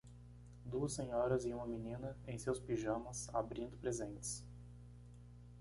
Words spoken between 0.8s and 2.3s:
senhoras e uma menina